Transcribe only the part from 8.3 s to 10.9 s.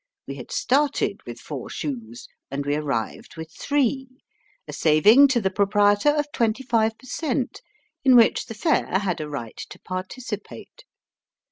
the fare had a right to participate.